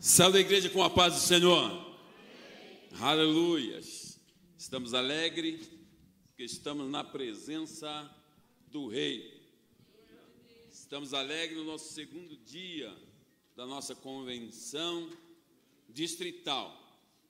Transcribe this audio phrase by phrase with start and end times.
[0.00, 1.96] Salve a igreja com a paz do Senhor.
[3.00, 3.80] Aleluia.
[4.58, 5.70] Estamos alegres
[6.26, 8.12] porque estamos na presença
[8.66, 9.32] do Rei.
[10.72, 12.92] Estamos alegres no nosso segundo dia
[13.54, 15.08] da nossa convenção
[15.96, 16.78] distrital.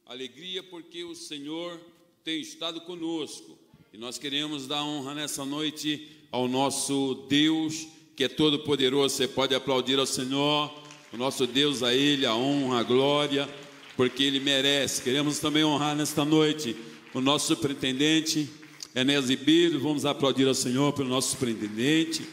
[0.05, 1.81] Alegria porque o Senhor
[2.25, 3.57] tem estado conosco
[3.93, 9.15] e nós queremos dar honra nessa noite ao nosso Deus que é todo poderoso.
[9.15, 10.75] Você pode aplaudir ao Senhor
[11.13, 13.49] o nosso Deus, a Ele, a honra, a glória,
[13.97, 15.01] porque Ele merece.
[15.01, 16.75] Queremos também honrar nesta noite
[17.15, 18.51] o nosso superintendente,
[18.97, 19.79] Enéas Ribeiro.
[19.79, 22.27] Vamos aplaudir ao Senhor pelo nosso superintendente,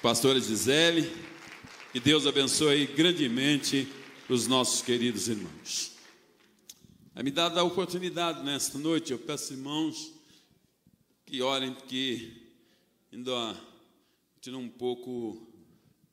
[0.00, 1.10] pastora Gisele.
[1.92, 3.88] Que Deus abençoe grandemente
[4.32, 5.92] os nossos queridos irmãos.
[7.14, 10.12] É me dada a oportunidade nesta noite, eu peço irmãos
[11.26, 12.32] que orem, porque
[13.12, 13.54] ainda
[14.36, 15.46] estou um pouco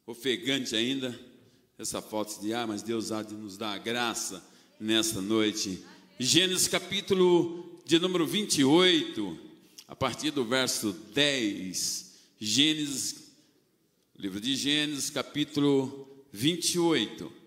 [0.05, 1.17] ofegante ainda
[1.77, 4.45] essa falta de ar, mas Deus há de nos dar a graça
[4.77, 5.81] nesta noite.
[6.19, 9.39] Gênesis capítulo de número 28,
[9.87, 12.19] a partir do verso 10.
[12.37, 13.31] Gênesis,
[14.17, 17.38] livro de Gênesis, capítulo 28.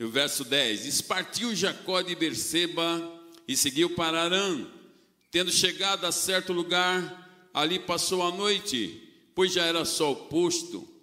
[0.00, 4.66] O verso 10: Espartiu Jacó de Berseba e seguiu para Arã.
[5.30, 9.02] Tendo chegado a certo lugar, ali passou a noite,
[9.34, 10.94] pois já era sol posto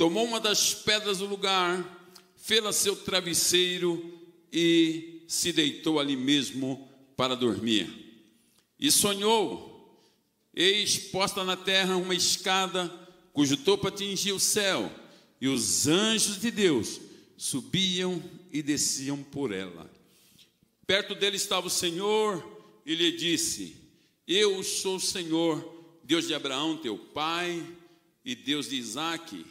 [0.00, 4.18] tomou uma das pedras do lugar, fê-la seu travesseiro
[4.50, 8.32] e se deitou ali mesmo para dormir.
[8.78, 10.02] E sonhou,
[10.54, 12.90] eis posta na terra uma escada
[13.34, 14.90] cujo topo atingia o céu,
[15.38, 16.98] e os anjos de Deus
[17.40, 19.90] subiam e desciam por ela.
[20.86, 22.44] Perto dele estava o Senhor
[22.84, 23.76] e lhe disse:
[24.28, 27.66] Eu sou o Senhor, Deus de Abraão, teu pai,
[28.22, 29.46] e Deus de Isaque.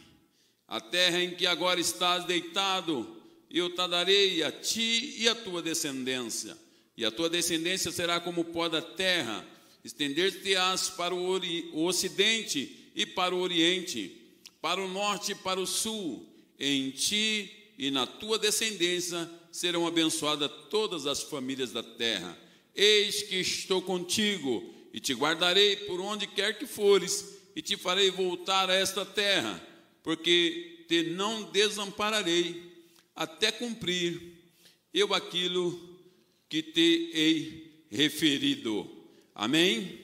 [0.68, 3.20] A terra em que agora estás deitado,
[3.50, 6.56] eu te darei a ti e a tua descendência.
[6.96, 9.44] E a tua descendência será como o pó da terra.
[9.82, 11.40] Estender-te-ás para o,
[11.72, 14.16] o ocidente e para o oriente,
[14.62, 16.24] para o norte e para o sul.
[16.56, 22.38] Em ti e na tua descendência serão abençoadas todas as famílias da terra.
[22.76, 28.10] Eis que estou contigo e te guardarei por onde quer que fores, e te farei
[28.10, 29.66] voltar a esta terra
[30.02, 32.70] porque te não desampararei
[33.16, 34.20] até cumprir
[34.92, 35.98] eu aquilo
[36.50, 38.90] que te hei referido.
[39.34, 40.00] Amém?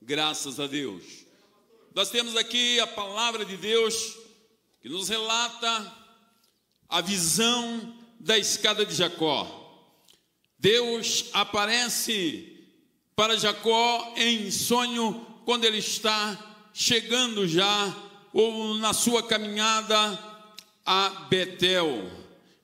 [0.00, 1.26] Graças a Deus.
[1.94, 4.16] Nós temos aqui a palavra de Deus
[4.80, 6.03] que nos relata
[6.94, 9.82] a visão da escada de Jacó.
[10.56, 12.56] Deus aparece
[13.16, 17.92] para Jacó em sonho quando ele está chegando já
[18.32, 19.96] ou na sua caminhada
[20.86, 22.12] a Betel.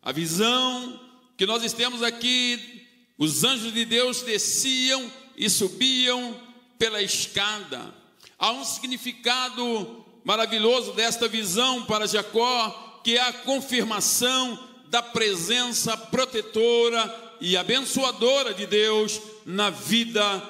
[0.01, 1.01] A visão
[1.37, 2.87] que nós temos aqui,
[3.19, 6.41] os anjos de Deus desciam e subiam
[6.79, 7.93] pela escada.
[8.39, 17.37] Há um significado maravilhoso desta visão para Jacó, que é a confirmação da presença protetora
[17.41, 20.43] e abençoadora de Deus na vida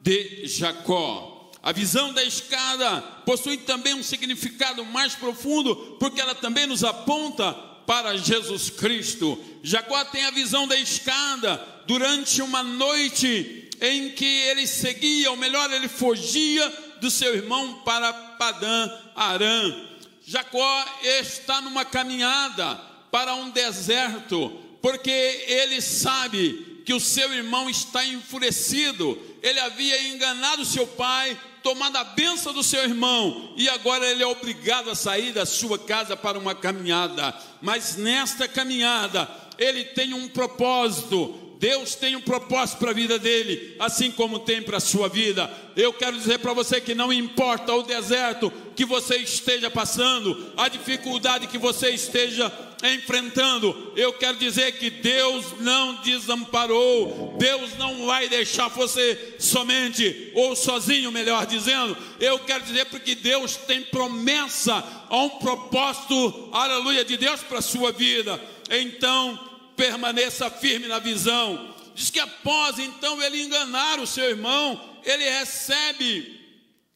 [0.00, 1.50] de Jacó.
[1.62, 7.52] A visão da escada possui também um significado mais profundo, porque ela também nos aponta
[7.86, 9.38] para Jesus Cristo.
[9.62, 15.70] Jacó tem a visão da escada durante uma noite em que ele seguia, ou melhor,
[15.72, 16.68] ele fugia
[17.00, 19.91] do seu irmão para Padã Arã.
[20.26, 22.76] Jacó está numa caminhada
[23.10, 24.50] para um deserto,
[24.80, 29.18] porque ele sabe que o seu irmão está enfurecido.
[29.42, 34.26] Ele havia enganado seu pai, tomado a benção do seu irmão e agora ele é
[34.26, 37.34] obrigado a sair da sua casa para uma caminhada.
[37.60, 39.28] Mas nesta caminhada,
[39.58, 41.38] ele tem um propósito.
[41.62, 45.48] Deus tem um propósito para a vida dele, assim como tem para a sua vida.
[45.76, 50.66] Eu quero dizer para você que não importa o deserto que você esteja passando, a
[50.66, 58.28] dificuldade que você esteja enfrentando, eu quero dizer que Deus não desamparou, Deus não vai
[58.28, 61.96] deixar você somente ou sozinho, melhor dizendo.
[62.18, 67.62] Eu quero dizer porque Deus tem promessa, há um propósito, aleluia, de Deus para a
[67.62, 68.42] sua vida.
[68.68, 69.51] Então,
[69.82, 71.74] permaneça firme na visão.
[71.92, 76.40] Diz que após então ele enganar o seu irmão, ele recebe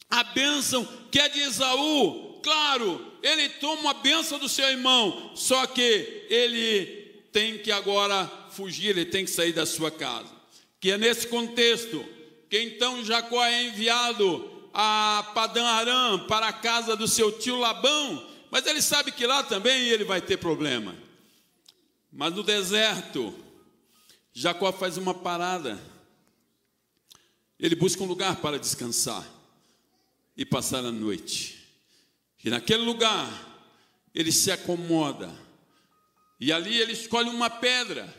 [0.09, 2.41] a bênção que é de Esaú.
[2.45, 6.87] Claro, ele toma a bênção do seu irmão, só que ele
[7.33, 10.31] tem que agora fugir, ele tem que sair da sua casa.
[10.81, 12.07] Que é nesse contexto
[12.49, 18.25] que então Jacó é enviado a Padã Aram para a casa do seu tio Labão,
[18.49, 21.06] mas ele sabe que lá também ele vai ter problema.
[22.17, 23.35] Mas no deserto,
[24.33, 25.79] Jacó faz uma parada.
[27.61, 29.23] Ele busca um lugar para descansar
[30.35, 31.63] e passar a noite.
[32.43, 33.29] E naquele lugar,
[34.15, 35.31] ele se acomoda.
[36.41, 38.13] E ali ele escolhe uma pedra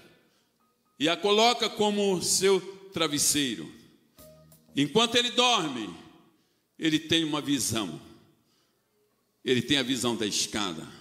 [1.00, 2.62] e a coloca como seu
[2.94, 3.74] travesseiro.
[4.76, 5.92] Enquanto ele dorme,
[6.78, 8.00] ele tem uma visão.
[9.44, 10.97] Ele tem a visão da escada.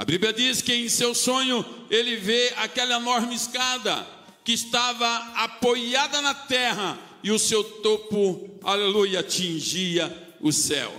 [0.00, 4.06] A Bíblia diz que em seu sonho ele vê aquela enorme escada
[4.42, 10.10] que estava apoiada na terra e o seu topo, aleluia, atingia
[10.40, 10.90] o céu.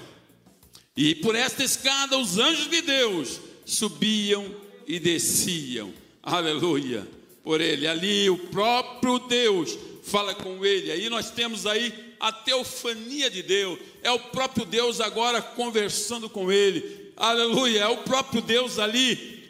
[0.95, 4.45] E por esta escada os anjos de Deus subiam
[4.85, 7.07] e desciam, aleluia,
[7.43, 7.87] por ele.
[7.87, 10.91] Ali o próprio Deus fala com ele.
[10.91, 16.51] Aí nós temos aí a teofania de Deus, é o próprio Deus agora conversando com
[16.51, 19.41] ele, aleluia, é o próprio Deus ali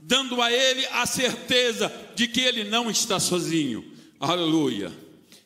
[0.00, 3.84] dando a ele a certeza de que ele não está sozinho,
[4.18, 4.92] aleluia.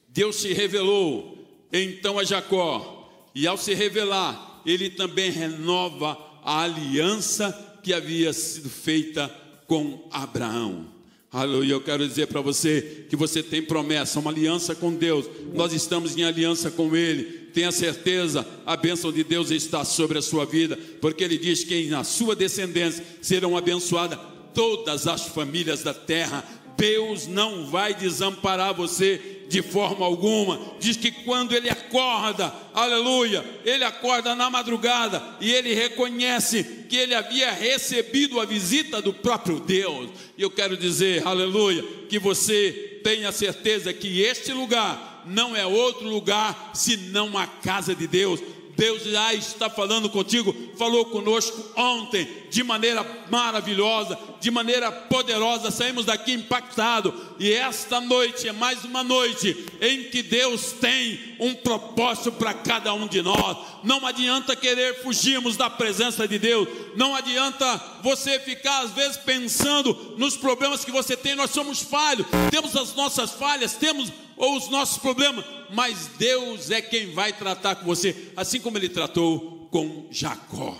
[0.08, 1.38] Deus se revelou
[1.72, 2.94] então a Jacó,
[3.34, 7.52] e ao se revelar, ele também renova a aliança
[7.82, 9.28] que havia sido feita
[9.66, 10.97] com Abraão.
[11.30, 15.26] Aleluia, eu quero dizer para você que você tem promessa, uma aliança com Deus.
[15.52, 17.48] Nós estamos em aliança com Ele.
[17.52, 21.86] Tenha certeza, a bênção de Deus está sobre a sua vida, porque Ele diz que
[21.88, 24.18] na sua descendência serão abençoadas
[24.54, 26.42] todas as famílias da terra.
[26.78, 30.60] Deus não vai desamparar você de forma alguma.
[30.78, 37.14] Diz que quando ele acorda, aleluia, ele acorda na madrugada e ele reconhece que ele
[37.14, 40.10] havia recebido a visita do próprio Deus.
[40.36, 46.08] E eu quero dizer, aleluia, que você tenha certeza que este lugar não é outro
[46.08, 48.40] lugar senão a casa de Deus.
[48.78, 55.72] Deus já está falando contigo, falou conosco ontem, de maneira maravilhosa, de maneira poderosa.
[55.72, 61.56] Saímos daqui impactados, e esta noite é mais uma noite em que Deus tem um
[61.56, 63.58] propósito para cada um de nós.
[63.82, 70.14] Não adianta querer fugirmos da presença de Deus, não adianta você ficar às vezes pensando
[70.16, 71.34] nos problemas que você tem.
[71.34, 77.12] Nós somos falhos, temos as nossas falhas, temos os nossos problemas, mas Deus é quem
[77.12, 80.76] vai tratar com você, assim como ele tratou com Jacó.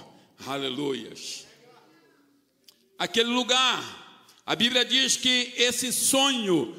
[0.46, 1.46] Aleluias.
[2.98, 6.74] Aquele lugar, a Bíblia diz que esse sonho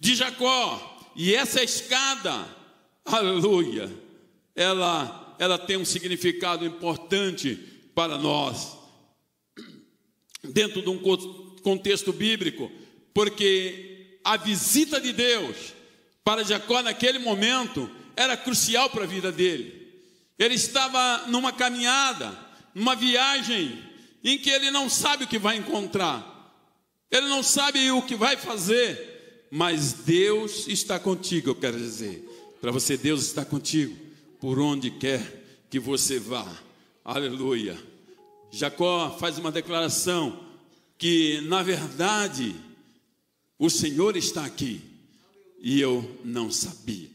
[0.00, 2.48] de Jacó e essa escada,
[3.04, 3.90] aleluia,
[4.54, 7.54] ela, ela tem um significado importante
[7.94, 8.76] para nós,
[10.42, 10.98] dentro de um
[11.62, 12.70] contexto bíblico,
[13.12, 15.77] porque a visita de Deus
[16.28, 19.88] para Jacó naquele momento era crucial para a vida dele.
[20.38, 22.38] Ele estava numa caminhada,
[22.74, 23.82] numa viagem
[24.22, 26.52] em que ele não sabe o que vai encontrar.
[27.10, 32.22] Ele não sabe o que vai fazer, mas Deus está contigo, eu quero dizer.
[32.60, 33.96] Para você Deus está contigo
[34.38, 36.46] por onde quer que você vá.
[37.02, 37.74] Aleluia.
[38.50, 40.44] Jacó faz uma declaração
[40.98, 42.54] que na verdade
[43.58, 44.87] o Senhor está aqui
[45.60, 47.10] e eu não sabia.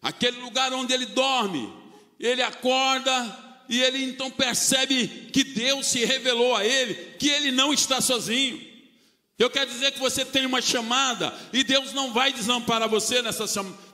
[0.00, 1.72] Aquele lugar onde ele dorme,
[2.18, 7.72] ele acorda e ele então percebe que Deus se revelou a ele, que ele não
[7.72, 8.66] está sozinho.
[9.38, 13.44] Eu quero dizer que você tem uma chamada e Deus não vai desamparar você nessa,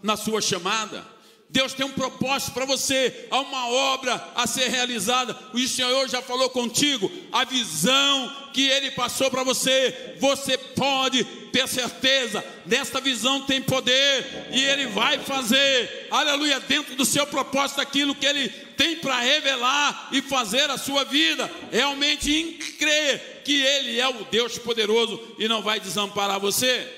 [0.02, 1.13] na sua chamada.
[1.54, 5.38] Deus tem um propósito para você, há uma obra a ser realizada.
[5.52, 11.68] O Senhor já falou contigo, a visão que Ele passou para você, você pode ter
[11.68, 18.16] certeza, nesta visão tem poder, e Ele vai fazer, aleluia, dentro do seu propósito, aquilo
[18.16, 24.00] que Ele tem para revelar e fazer a sua vida, realmente em crer que Ele
[24.00, 26.92] é o Deus poderoso e não vai desamparar você.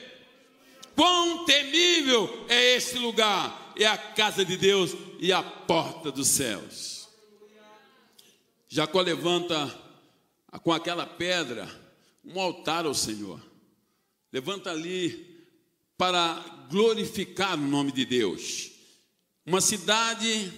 [0.95, 3.66] Quão temível é esse lugar!
[3.77, 7.09] É a casa de Deus e a porta dos céus.
[8.69, 9.73] Jacó levanta
[10.63, 11.69] com aquela pedra
[12.25, 13.41] um altar ao Senhor.
[14.33, 15.47] Levanta ali
[15.97, 16.35] para
[16.71, 18.71] glorificar o nome de Deus.
[19.45, 20.53] Uma cidade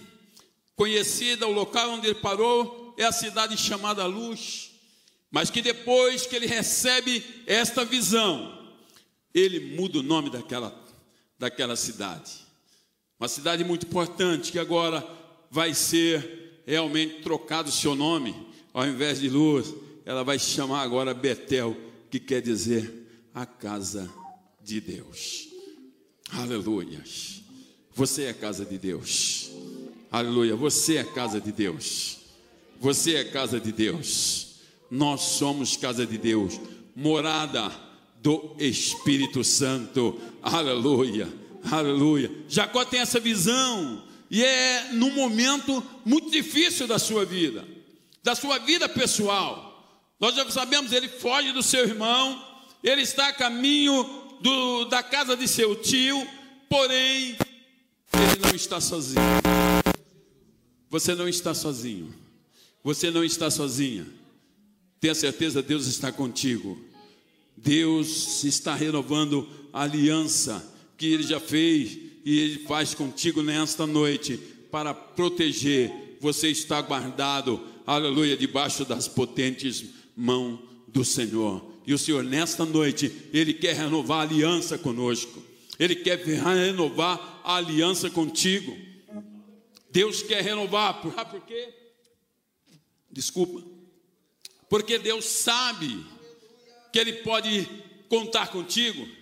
[0.75, 4.71] conhecida, o local onde ele parou é a cidade chamada Luz,
[5.29, 8.73] mas que depois que ele recebe esta visão,
[9.33, 10.73] ele muda o nome daquela,
[11.37, 12.48] daquela cidade.
[13.19, 15.05] Uma cidade muito importante que agora
[15.51, 18.33] vai ser realmente trocado o seu nome,
[18.73, 19.73] ao invés de Luz,
[20.05, 21.75] ela vai se chamar agora Betel,
[22.09, 22.91] que quer dizer
[23.33, 24.09] a casa
[24.63, 25.49] de Deus.
[26.31, 27.03] Aleluia.
[27.93, 29.51] Você é a casa de Deus.
[30.09, 30.55] Aleluia.
[30.55, 32.19] Você é a casa de Deus.
[32.79, 34.55] Você é a casa de Deus.
[34.89, 36.59] Nós somos casa de Deus,
[36.95, 37.69] morada
[38.21, 40.17] do Espírito Santo.
[40.41, 41.27] Aleluia.
[41.71, 42.31] Aleluia.
[42.47, 47.67] Jacó tem essa visão e é num momento muito difícil da sua vida,
[48.23, 49.69] da sua vida pessoal.
[50.19, 52.43] Nós já sabemos, ele foge do seu irmão,
[52.83, 54.03] ele está a caminho
[54.41, 56.27] do, da casa de seu tio,
[56.69, 57.37] porém,
[58.13, 59.21] ele não está sozinho.
[60.89, 62.13] Você não está sozinho.
[62.83, 64.05] Você não está sozinha.
[64.99, 66.79] Tenha certeza, Deus está contigo.
[67.55, 70.65] Deus está renovando a aliança
[70.99, 74.37] que Ele já fez e Ele faz contigo nesta noite
[74.69, 76.17] para proteger.
[76.19, 81.65] Você está guardado, aleluia, debaixo das potentes mãos do Senhor.
[81.87, 85.41] E o Senhor, nesta noite, Ele quer renovar a aliança conosco.
[85.79, 88.77] Ele quer renovar a aliança contigo.
[89.89, 91.01] Deus quer renovar.
[91.01, 91.13] Por,
[91.47, 91.73] quê?
[93.09, 93.63] Desculpa.
[94.69, 96.05] Porque Deus sabe
[96.91, 97.67] que Ele pode
[98.09, 99.18] contar contigo.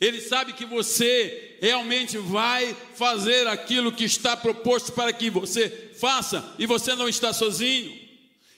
[0.00, 6.54] Ele sabe que você realmente vai fazer aquilo que está proposto para que você faça,
[6.58, 8.02] e você não está sozinho.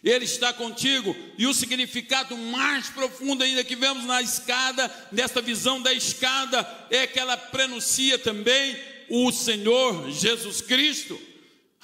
[0.02, 5.80] Ele está contigo, e o significado mais profundo ainda que vemos na escada, nesta visão
[5.80, 8.76] da escada, é que ela prenuncia também
[9.08, 11.20] o Senhor Jesus Cristo.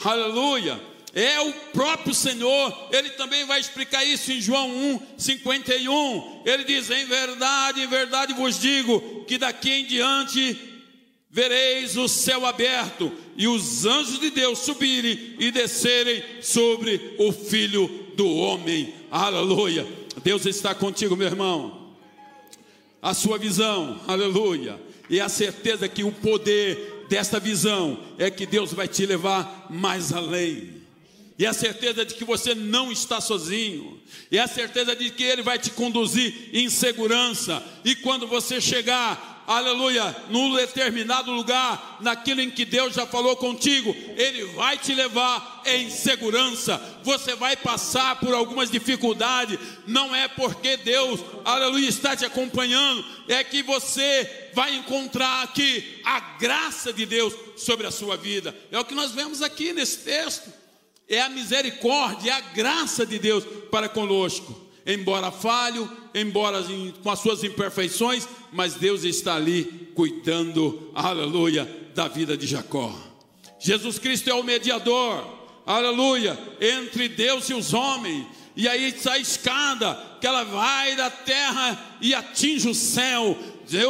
[0.05, 0.92] Aleluia!
[1.15, 6.43] É o próprio Senhor, ele também vai explicar isso em João 1, 51.
[6.47, 10.59] Ele diz: Em verdade, em verdade vos digo, que daqui em diante
[11.31, 17.89] vereis o céu aberto e os anjos de Deus subirem e descerem sobre o filho
[18.17, 18.95] do homem.
[19.11, 19.87] Aleluia.
[20.25, 21.95] Deus está contigo, meu irmão.
[23.03, 24.81] A sua visão, aleluia.
[25.11, 30.11] E a certeza que o poder desta visão é que Deus vai te levar mais
[30.11, 30.82] além
[31.39, 35.43] e a certeza de que você não está sozinho, e a certeza de que Ele
[35.43, 42.51] vai te conduzir em segurança, e quando você chegar, aleluia, num determinado lugar, naquilo em
[42.51, 46.81] que Deus já falou contigo, Ele vai te levar em segurança.
[47.03, 53.43] Você vai passar por algumas dificuldades, não é porque Deus, aleluia, está te acompanhando, é
[53.43, 58.55] que você vai encontrar aqui a graça de Deus sobre a sua vida.
[58.71, 60.62] É o que nós vemos aqui nesse texto
[61.09, 64.61] é a misericórdia, é a graça de Deus para conosco.
[64.85, 66.59] Embora falho, embora
[67.03, 72.93] com as suas imperfeições, mas Deus está ali cuidando, aleluia, da vida de Jacó.
[73.61, 75.25] Jesus Cristo é o mediador,
[75.65, 78.27] aleluia, entre Deus e os homens.
[78.57, 83.39] E aí está a escada que ela vai da terra e atinge o céu.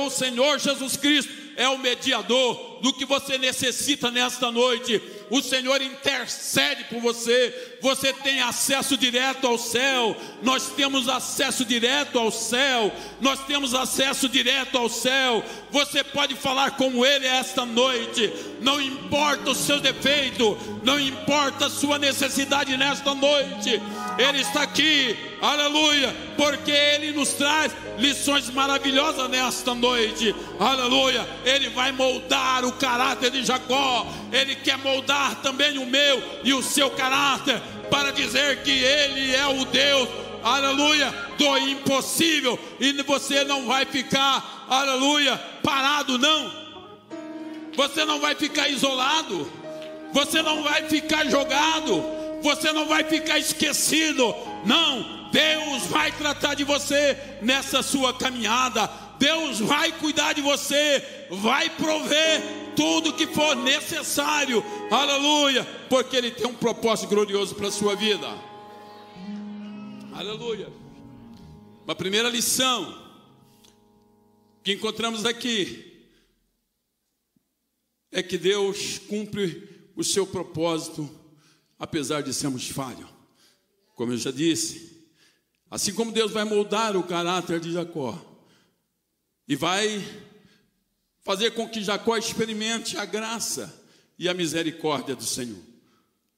[0.05, 5.01] O Senhor Jesus Cristo é o mediador do que você necessita nesta noite
[5.33, 12.19] o Senhor intercede por você, você tem acesso direto ao céu, nós temos acesso direto
[12.19, 15.43] ao céu, nós temos acesso direto ao céu.
[15.71, 21.71] Você pode falar com Ele esta noite, não importa o seu defeito, não importa a
[21.71, 23.81] sua necessidade nesta noite,
[24.19, 31.27] Ele está aqui, aleluia, porque Ele nos traz lições maravilhosas nesta noite, aleluia.
[31.45, 36.63] Ele vai moldar o caráter de Jacó, Ele quer moldar também o meu e o
[36.63, 40.09] seu caráter, para dizer que Ele é o Deus,
[40.43, 46.63] aleluia, do impossível, e você não vai ficar, aleluia, parado, não.
[47.75, 49.51] Você não vai ficar isolado,
[50.13, 54.35] você não vai ficar jogado, você não vai ficar esquecido,
[54.67, 55.31] não.
[55.31, 58.87] Deus vai tratar de você nessa sua caminhada.
[59.19, 62.43] Deus vai cuidar de você, vai prover
[62.75, 68.27] tudo que for necessário, aleluia, porque Ele tem um propósito glorioso para a sua vida,
[70.13, 70.69] aleluia.
[71.85, 73.01] Uma primeira lição
[74.65, 76.09] que encontramos aqui
[78.11, 81.09] é que Deus cumpre o seu propósito,
[81.83, 83.11] apesar de sermos falhos,
[83.97, 85.05] como eu já disse,
[85.69, 88.17] assim como Deus vai moldar o caráter de Jacó
[89.49, 90.01] e vai
[91.23, 93.85] fazer com que Jacó experimente a graça
[94.17, 95.59] e a misericórdia do Senhor.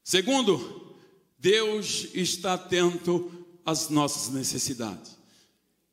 [0.03, 0.97] Segundo,
[1.39, 3.31] Deus está atento
[3.67, 5.15] às nossas necessidades,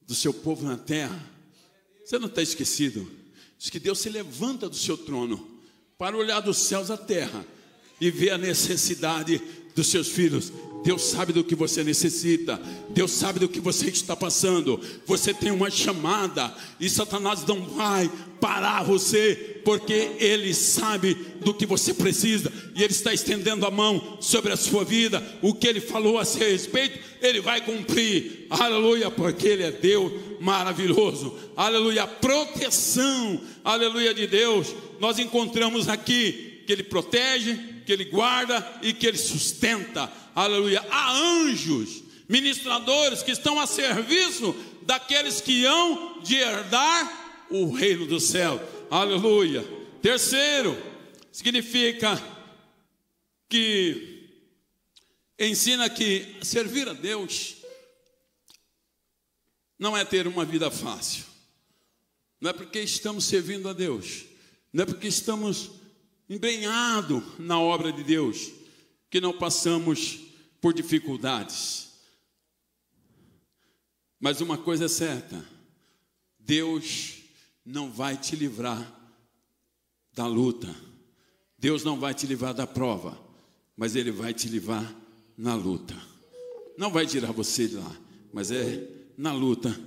[0.01, 1.29] do seu povo na terra.
[2.05, 3.05] Você não está esquecido?
[3.57, 5.61] Diz que Deus se levanta do seu trono
[5.97, 7.45] para olhar dos céus à terra
[8.01, 9.39] e ver a necessidade
[9.75, 10.51] dos seus filhos.
[10.83, 14.79] Deus sabe do que você necessita, Deus sabe do que você está passando.
[15.05, 21.67] Você tem uma chamada e Satanás não vai parar você, porque ele sabe do que
[21.67, 25.23] você precisa e ele está estendendo a mão sobre a sua vida.
[25.39, 28.47] O que ele falou a seu respeito, ele vai cumprir.
[28.49, 31.37] Aleluia, porque ele é Deus maravilhoso.
[31.55, 33.39] Aleluia, proteção.
[33.63, 34.73] Aleluia de Deus.
[34.99, 37.59] Nós encontramos aqui que ele protege,
[37.91, 40.09] que ele guarda e que ele sustenta.
[40.33, 48.05] Aleluia, há anjos, ministradores que estão a serviço daqueles que hão de herdar o reino
[48.05, 49.61] do céu, aleluia.
[50.01, 50.81] Terceiro,
[51.33, 52.17] significa
[53.49, 54.29] que
[55.37, 57.57] ensina que servir a Deus
[59.77, 61.25] não é ter uma vida fácil,
[62.39, 64.23] não é porque estamos servindo a Deus,
[64.71, 65.80] não é porque estamos
[66.31, 68.53] embrenhados na obra de Deus,
[69.09, 70.21] que não passamos
[70.61, 71.89] por dificuldades.
[74.17, 75.43] Mas uma coisa é certa:
[76.39, 77.15] Deus
[77.65, 78.89] não vai te livrar
[80.13, 80.73] da luta,
[81.57, 83.19] Deus não vai te livrar da prova,
[83.75, 84.89] mas Ele vai te livrar
[85.37, 86.01] na luta.
[86.77, 87.97] Não vai tirar você de lá,
[88.31, 89.77] mas é na luta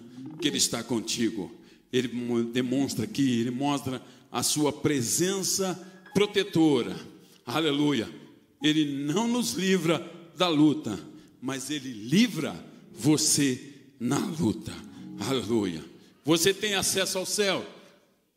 [0.42, 1.50] que Ele está contigo.
[1.90, 2.08] Ele
[2.52, 6.97] demonstra aqui, Ele mostra a sua presença protetora.
[7.44, 8.25] Aleluia
[8.64, 10.99] ele não nos livra da luta,
[11.40, 12.54] mas Ele livra
[12.90, 13.61] você
[14.00, 14.73] na luta.
[15.21, 15.85] Aleluia.
[16.25, 17.64] Você tem acesso ao céu.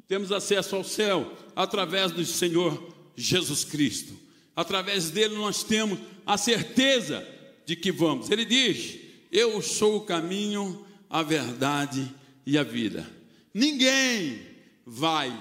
[0.06, 4.14] Temos acesso ao céu através do Senhor Jesus Cristo.
[4.54, 7.26] Através dele nós temos a certeza
[7.66, 8.30] de que vamos.
[8.30, 9.00] Ele diz:
[9.32, 12.14] Eu sou o caminho, a verdade
[12.46, 13.10] e a vida.
[13.54, 14.42] Ninguém
[14.86, 15.32] vai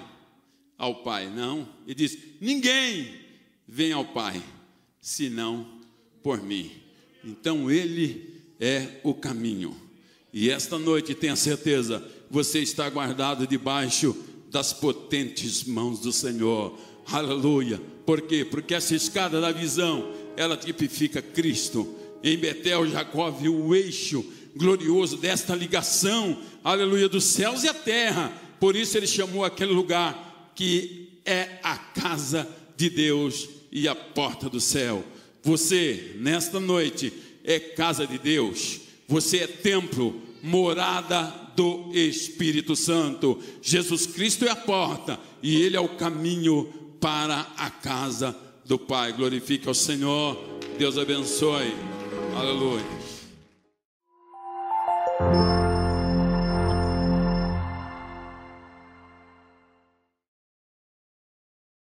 [0.78, 1.68] ao Pai, não.
[1.86, 3.14] Ele diz: Ninguém
[3.66, 4.42] vem ao Pai
[5.00, 5.66] senão
[6.22, 6.70] por mim.
[7.24, 9.76] Então Ele é o caminho.
[10.32, 14.16] E esta noite, tenha certeza, você está guardado debaixo
[14.50, 16.78] das potentes mãos do Senhor.
[17.06, 17.80] Aleluia.
[18.04, 18.44] Por quê?
[18.44, 21.94] Porque essa escada da visão, ela tipifica Cristo.
[22.22, 24.24] Em Betel, Jacó viu o eixo
[24.56, 28.32] glorioso desta ligação, aleluia, dos céus e a terra.
[28.58, 30.25] Por isso ele chamou aquele lugar
[30.56, 35.04] que é a casa de Deus e a porta do céu.
[35.42, 37.12] Você, nesta noite,
[37.44, 43.40] é casa de Deus, você é templo, morada do Espírito Santo.
[43.62, 46.64] Jesus Cristo é a porta e Ele é o caminho
[47.00, 49.12] para a casa do Pai.
[49.12, 50.36] Glorifique ao Senhor,
[50.78, 51.72] Deus abençoe.
[52.34, 52.84] Aleluia.